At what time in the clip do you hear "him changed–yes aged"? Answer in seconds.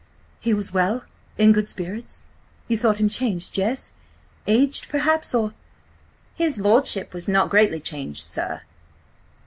2.99-4.89